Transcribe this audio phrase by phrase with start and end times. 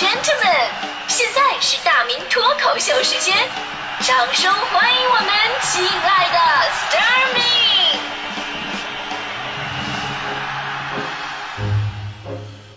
[0.00, 0.72] gentlemen，
[1.08, 3.36] 现在是大明脱口秀时间，
[4.00, 5.28] 掌声欢迎我们
[5.60, 6.38] 亲爱的
[6.70, 7.40] s t a r m y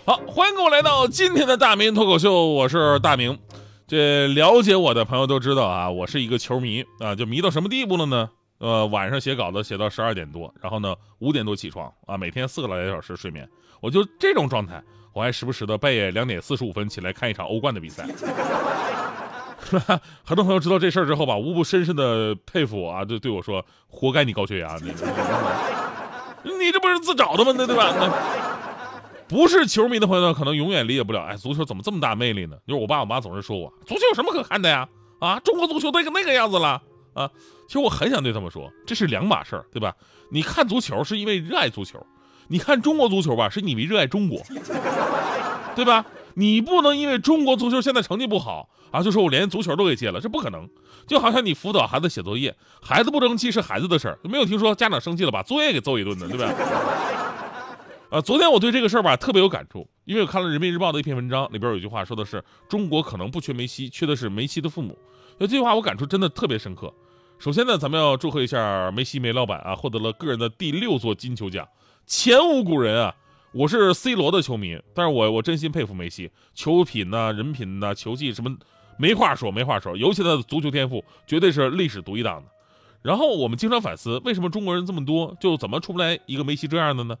[0.04, 3.38] 好，欢迎各位来到今天的大明脱口秀，我是大明。
[3.86, 8.28] 这了解我的朋友都知道啊，我是一个球迷啊，就迷到什么地步了呢？
[8.58, 13.48] 呃，晚上写稿子写到十二点多，然后呢五点多起床啊，每天四个来小时睡眠，
[13.80, 14.82] 我就这种状态，
[15.14, 18.06] 我还时不时的半夜两点四十五分起来看一场欧冠的比赛。
[20.22, 24.90] 很多朋友知道这事儿之后吧，无不深深的佩服我啊，就对我说：“活该你高血压，你
[26.58, 27.52] 你这不是自找的吗？
[27.56, 28.12] 那对吧？”那
[29.26, 32.56] 不是球迷的朋友呢，可能永远理解不了，哎，足球怎么这么大魅力呢？
[32.66, 34.86] 就是我爸我妈总是说我，足球有什么可看的呀？
[35.20, 36.82] 啊，中国足球都那个样子了
[37.14, 37.30] 啊！
[37.66, 39.94] 其实我很想对他们说，这是两码事儿，对吧？
[40.30, 42.04] 你看足球是因为热爱足球，
[42.48, 44.42] 你看中国足球吧，是你为热爱中国，
[45.74, 46.04] 对吧？
[46.34, 50.68] 你不能因为中国足球现在成绩不好啊，就说我连足球都给戒了，这不可能。
[51.06, 56.52] 就好像你辅导孩子写作业，孩子不争气是孩子的事儿，没有听说家长生气了把作业给揍一顿的，对吧？
[58.10, 64.96] 啊，昨天我对这个事儿吧特别有感触，因为我看了人民日报的一篇文章，里边有一句话说的是中国可能不缺梅西，缺的是梅西的父母。
[65.38, 66.92] 那这句话我感触真的特别深刻。
[67.38, 71.66] 首先呢，咱们要祝贺一下梅西梅老板啊，获得了个人的第六座金球奖，
[72.06, 73.14] 前无古人啊！
[73.52, 78.54] 我是 C 罗的球迷，但是我我真心佩服梅西，球品呐、人品呐、球技什么
[78.98, 82.50] 没话说，没话说，尤其他的足球天赋绝对是历史独一档的。
[83.00, 87.16] 然后我们经常反思，为什么中国人这么多，就怎么出不来一个梅西这样的呢？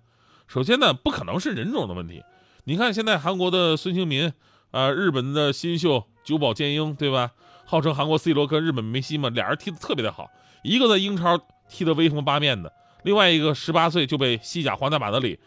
[0.46, 2.22] 首先呢，不可能是人种的问题。
[2.64, 4.30] 你看现在韩国的孙兴民，
[4.70, 7.30] 啊，日本的新秀久保建英，对吧？
[7.64, 10.28] 号称韩国 C 罗跟日本梅西嘛，俩人踢得特别的好。
[10.62, 11.40] 一个在英超
[11.70, 12.70] 踢得威风八面的，
[13.04, 15.38] 另外一个十八岁就被西甲皇家马德里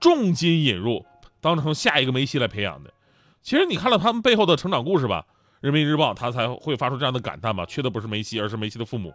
[0.00, 1.04] 重金引入，
[1.40, 2.90] 当成下一个梅西来培养的。
[3.42, 5.24] 其实你看了他们背后的成长故事吧，
[5.60, 9.12] 人民日报他才会发出这样的感叹吧，缺的不是梅西，而是梅西的父母。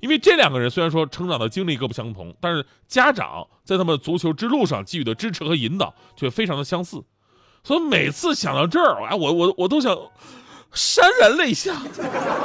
[0.00, 7.04] 因为这两个人虽然说成长的经历各不相同，但是家长在他们足球之路上给予的支持和引导却非常的相似，
[7.62, 9.96] 所以每次想到这儿，哎，我我我都想
[10.72, 11.82] 潸然泪下，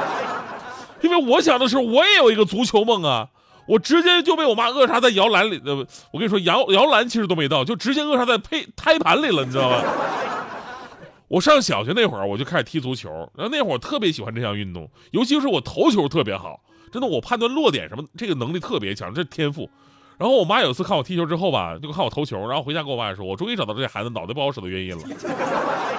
[1.01, 3.29] 因为我想的是我也有一个足球梦啊，
[3.67, 5.75] 我直接就被我妈扼杀在摇篮里，呃，
[6.11, 9.83] 我跟你说摇摇篮其实都没到，就直接扼杀在胚胎盘里了，你知道吗？
[11.27, 16.61] 我上小学那会儿我就开始踢足球，然后那会儿我特别喜欢这项运动，尤其是我头球特别好，
[16.91, 19.69] 真的我判断落点什么这个能力特别强，这是天赋。
[20.17, 25.03] 然后我妈有一次看我踢球之后吧，就看我投球，然后回家跟我爸说，我终于找到这孩子脑袋不好使的原因了。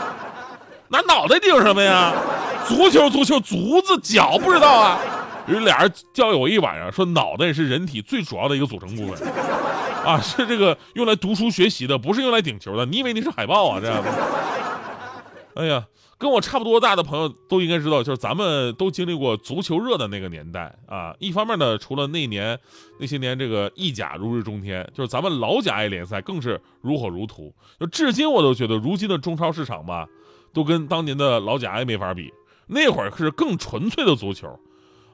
[0.89, 2.15] 拿脑袋顶什么呀？
[2.67, 4.99] 足球足球足字脚不知道啊？
[5.49, 9.29] 有俩人教育我一晚上，说脑袋是人体最主要的一个组成部分，
[10.05, 12.85] 啊，是这个用来读书学习的，不是用来顶球的。
[12.85, 13.81] 你以为你是海豹啊？
[13.81, 14.05] 这样。
[15.55, 15.87] 哎呀，
[16.19, 21.15] 跟我差不多大的朋友都应该知道，就是咱们都经历过足球热的那个年代啊。
[21.19, 22.59] 一方面呢，除了那年
[23.01, 27.53] 那些年这个意甲如日中天，就是咱们老甲 A 联赛更是如火如荼。
[27.81, 30.07] 就至今我都觉得，如今的中超市场吧，
[30.53, 32.33] 都跟当年的老甲 A 没法比。
[32.69, 34.61] 那会儿是更纯粹的足球，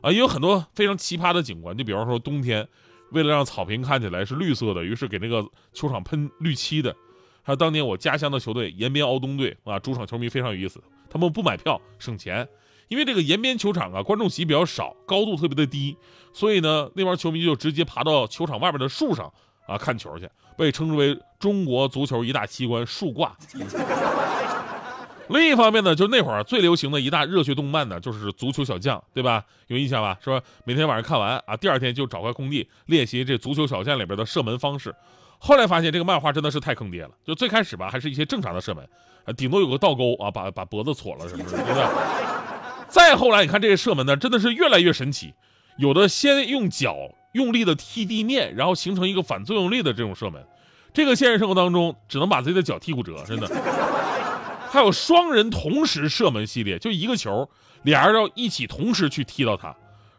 [0.04, 1.74] 啊，也有很多非常奇葩的景观。
[1.74, 2.68] 就比方说冬天，
[3.12, 5.42] 为了让草坪看起来是绿色的，于是给那个
[5.72, 6.94] 球场喷绿漆的。
[7.42, 10.78] 还有当年我家乡的球队延边敖东队啊，主场球迷非常有意思，
[11.08, 12.46] 他们不买票省钱，
[12.88, 15.96] 因为这个延边球场啊，观众席比较少，高度特别的低，
[16.34, 19.32] 所以呢，那帮球迷就直接爬到球场外边的树上
[19.66, 20.28] 啊看球去，
[20.58, 23.34] 被称之为中国足球一大奇观——树挂。
[25.28, 29.44] 另一方面呢，就那会儿最流行的一大热血动漫呢，就是《足球小将》，对吧？
[29.68, 30.16] 有印象吧？
[30.22, 34.94] 说每天晚上看完啊，第二天就找块空地练习这《足球小将》里边的射门方式。
[35.38, 38.86] 后来发现这个漫画真的是太坑爹了，就最开始吧，还是一些正常的射门，
[39.24, 41.90] 啊，顶多有个倒钩啊，把把脖子戳了什么的，对吧？
[42.88, 45.34] 再后来你看这些射门呢，真的是越来越神奇，
[45.78, 46.96] 有的先用脚
[47.32, 50.42] 用力的踢地面，然后形成一个反作用力的这种射门，
[50.92, 53.50] 这个现实生活当中只能把自己的脚踢骨折，真的。
[54.74, 57.48] 还有双人同时射门系列，就一个球，
[57.84, 59.68] 俩人要一起同时去踢到它，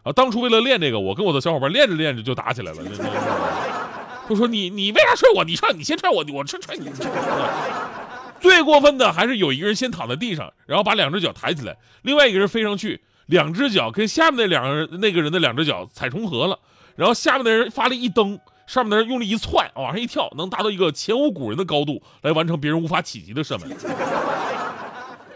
[0.04, 2.78] 啊，当初为了练这个，我跟我的小伙伴练着练着就打起来了。
[4.30, 5.44] 就说你你为啥踹我？
[5.44, 6.90] 你踹你先踹我，我踹踹你。
[8.40, 16.58] 最过分的还是有一个人先躺在地上，然后把两只脚抬起来，另外一个人飞上去，两只脚跟下面那两个人那个人的两只脚踩重合了，
[16.96, 23.70] 然后下面的人发力一蹬，上面的人用力一窜，往上一跳，能达到一个前无古人的高度，来完成别人无法企及的射门。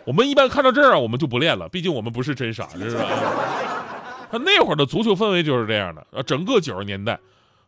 [0.10, 3.06] 我们一般看到这儿啊，我们就不练了，毕竟我们不是真傻， 是吧？
[4.32, 7.20] 他那会儿的足球氛围就是这样的啊，整个九十年代。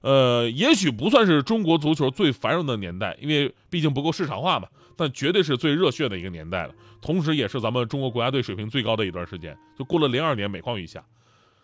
[0.01, 4.67] 呃，也许不算是中国足球最繁荣的年代，因为毕竟不够市场化嘛。
[4.97, 9.55] 但绝对是最热血的一个年代了，同时也是咱们中国国家队水平最高的一段时间。
[9.77, 11.03] 就过了零二年每况愈下，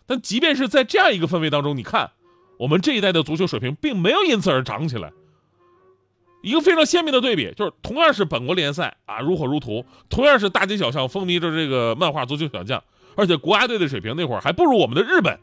[0.06, 2.08] 但即便是在这样一个氛围当中，你看
[2.56, 5.10] 我们这一代的足球水平并没有因此而涨起来。
[6.40, 12.82] 一个非常鲜明的对比，就是同样是本国联赛啊，如火如荼；同样是大街小巷风靡着这个漫画足球小将，
[13.16, 15.38] 而且国家队的水平那会儿还不如我们的日本，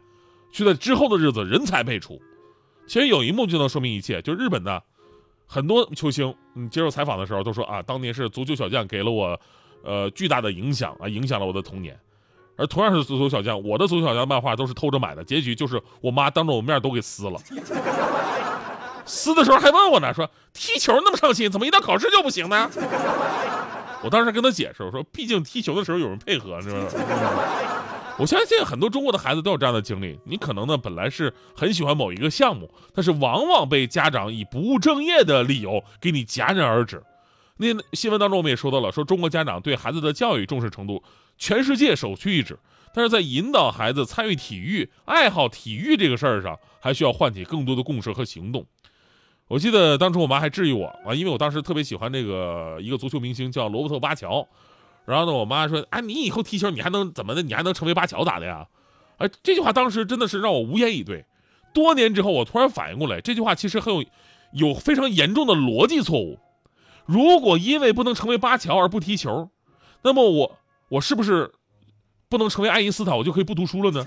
[0.52, 2.22] 却在之后的日子人才辈出。
[2.88, 4.80] 其实有一幕就能说明一切，就日本呢，
[5.46, 9.38] 很多球星，嗯，接受采访的时候都说啊，当年是足球小将给了我，
[9.84, 12.00] 呃，巨大的影响啊，影响了我的童年。
[12.58, 17.38] 而同样是足球小将，我的足球小将漫画都是偷着买的，结局就是我妈当着我面都给撕了。
[19.06, 22.70] 撕的时候还问我呢，说踢球那么上心，怎么一到考试就不行呢？
[24.04, 26.88] 我当时跟他解释，我说毕竟踢球的时候有人配合，是吧？
[28.18, 30.20] 我相信很多中国的孩子都有这样的经历。
[30.26, 37.04] 你可能呢本来是很喜欢某一个项目，但是往往被家长以不务正业的理由给你戛然而止。
[37.58, 41.04] 那新闻当中我们也说到了，说中国家长对孩子的教育重视程度，
[41.38, 42.58] 全世界首屈一指。
[42.94, 48.66] 但是在引导孩子参与体育、爱好体育这个事儿上，还需要唤起更多的共识和行动。
[49.48, 54.48] 我记得当初我妈还质疑我啊，因为我当时特别喜欢这个一个足球明星叫罗伯特巴乔，
[55.06, 57.44] 然后呢，我妈说：“哎，你以后踢球你还能怎么的？
[57.44, 58.68] 你还能成为巴乔咋的呀？”
[59.18, 61.26] 哎，这句话当时真的是让我无言以对。
[61.74, 64.04] 多年之后，我突然反应过来，这句话其实很有
[64.52, 66.40] 有非常严重的逻辑错误。
[67.06, 69.52] 如果因为不能成为巴乔而不踢球，
[70.02, 70.58] 那么我
[70.90, 71.52] 我是不是
[72.30, 74.04] 不能成为爱因斯坦，我就可以不读书了呢？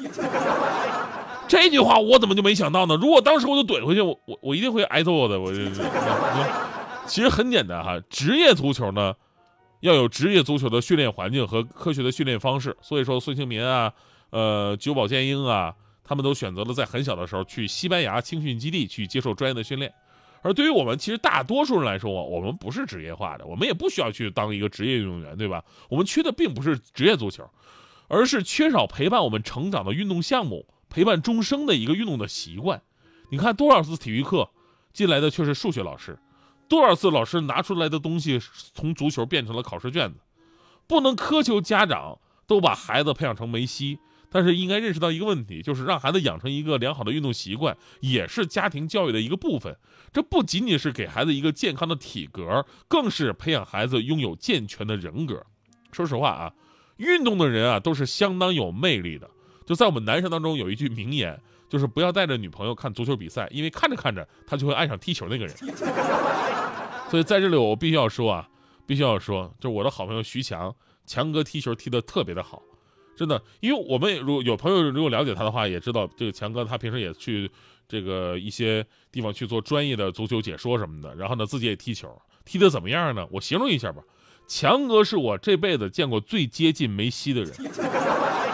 [1.49, 2.95] 这句话我怎么就没想到呢？
[2.97, 5.41] 如果当时我就怼回去，我我我一定会挨揍的。
[5.41, 5.59] 我就，
[7.06, 9.15] 其实很简单哈，职业足球呢，
[9.81, 12.77] 要有职业足球的训练环境和科学的训练方式。
[12.83, 13.93] 所以说，孙兴民啊，
[14.31, 15.75] 呃，久保建英啊，
[16.05, 19.93] 他们都选择了在很小的时候去西班牙青训基地去接受专业的训练。
[20.43, 25.65] 而对于我们其实大多数人来说，我们不是职业化的，我们也不需要去当一个职业运动员，对吧？
[25.89, 27.49] 我们缺的并不是职业足球，
[28.06, 30.67] 而是缺少陪伴我们成长的运动项目。
[30.88, 32.82] 陪伴终生的一个运动的习惯，
[33.31, 34.50] 你看多少次体育课
[34.93, 36.19] 进来的却是数学老师，
[36.69, 38.40] 多少次老师拿出来的东西
[38.75, 40.20] 从足球变成了考试卷子，
[40.87, 43.99] 不能苛求家长都把孩子培养成梅西，
[44.31, 49.76] 但是应该认识到一个问题，就是让孩子养成一个良好的运动习惯，也是家庭教育的一个部分。
[50.12, 55.44] 这不仅仅是给孩子一个健康的体格，更是培养孩子拥有健全的人格。
[55.93, 56.52] 说实话啊，
[56.96, 59.29] 运动的人啊都是相当有魅力的。
[59.69, 61.38] 就在我们男生当中有一句名言，
[61.69, 65.55] 就是不要带着女朋友看足球比赛，因为看着看着他就会爱上踢球那个人。
[67.11, 68.49] 所以在这里我必须要说啊，
[68.87, 70.75] 必须要说，就是我的好朋友徐强，
[71.05, 72.62] 强哥踢球踢得特别的好，
[73.15, 73.43] 真的。
[73.61, 77.50] 因为我们如果有朋友如果了解他的话，也知道这个强哥他平时也去
[77.87, 78.82] 这个一些
[79.12, 83.26] 地方去做专业的足球解说什么的，然后呢自己也踢球，踢得怎么样呢？
[83.31, 84.03] 我形容一下吧，
[84.47, 87.53] 强哥是我这辈子见过最接近梅西的人。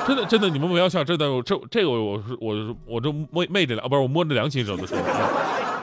[0.06, 4.84] 真的真的，你们不要笑，真的，这这个我是我我这摸昧着良，不是我摸着良心说的。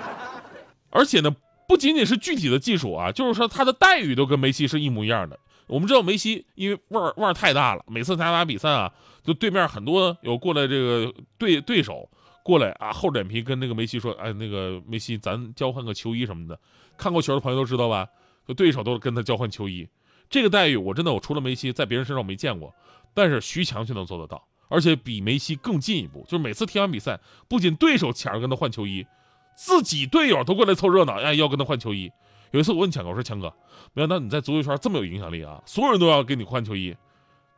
[0.90, 1.36] 而且呢，
[1.68, 5.40] 不仅仅是具体的技术啊，就是说他的待遇都跟梅西是一模一样的。
[5.68, 8.92] 我们知道梅西因为腕儿腕儿太大了，每次他打比赛啊，
[9.24, 12.10] 就对面很多有过来这个对对手
[12.44, 16.60] 过来啊，厚脸皮跟那个梅西说，哎，那个梅西，咱交换个球衣什么的。
[16.98, 18.08] 看过球的朋友都知道吧？
[18.48, 19.88] 就对手都跟他交换球衣，
[20.32, 22.74] 这个待遇我真的我除了梅西，在别人身上我没见过。
[23.14, 27.20] 但是徐强却能做得到，而且比梅西更进一步，就是每次踢完比赛，
[27.50, 29.06] 不仅对手抢着跟他换球衣，
[29.54, 32.10] 自己队友都过来凑热闹，哎，要跟他换球衣。
[32.52, 33.54] 有一次我问强哥，我说强哥，
[33.94, 36.96] 没想到你在足球圈这么有影响力啊，所有人都要给你换球衣。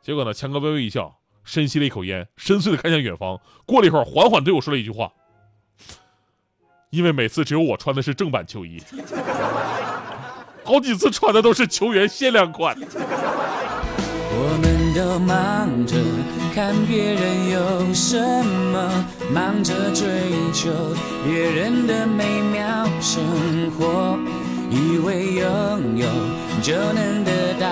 [0.02, 3.40] 结果呢，强哥微微一笑，深吸了一口烟，深邃的看向远方。
[3.68, 5.14] 过了一会儿，缓缓对我说了一句话
[6.90, 8.82] ：“因为每次只有我穿的是正版球衣，
[10.64, 12.76] 好几次穿的都是球员限量款。”
[14.36, 15.96] 我们都忙着
[16.54, 18.18] 看别人有什
[18.72, 20.06] 么，忙着追
[20.54, 20.72] 求
[21.24, 23.24] 别人的美妙生
[23.78, 24.18] 活，
[24.70, 26.08] 以为拥有
[26.62, 27.68] 就能得到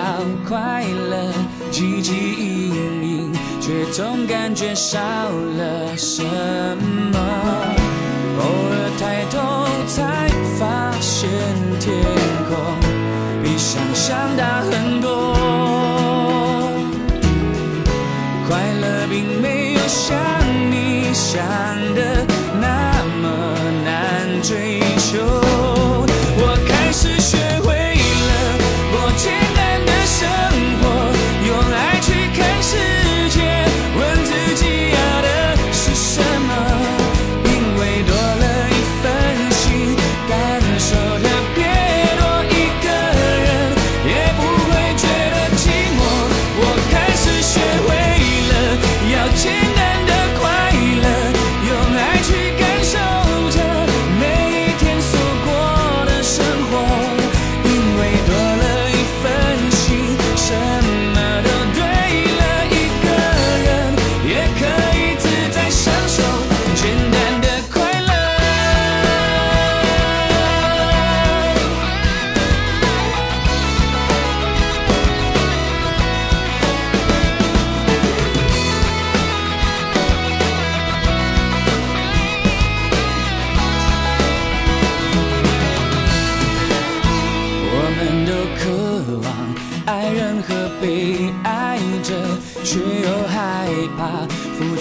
[0.48, 1.32] 快乐，
[1.72, 7.18] 汲汲营营，却总感觉少了什么。
[8.38, 9.36] 偶尔抬头
[9.86, 11.28] 才发现
[11.80, 11.92] 天
[13.72, 15.32] 想象大很多。
[18.46, 20.14] 快乐并没有像
[20.70, 21.42] 你想
[21.94, 22.26] 的
[22.60, 25.41] 那么难追求。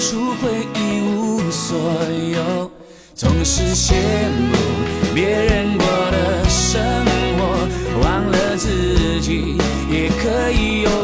[0.01, 1.77] 付出会一无所
[2.34, 2.72] 有，
[3.13, 4.58] 总是羡慕
[5.13, 6.81] 别人过的生
[7.38, 7.67] 活，
[8.01, 9.58] 忘了自己
[9.91, 11.00] 也可以有